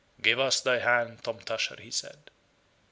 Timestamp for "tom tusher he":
1.23-1.91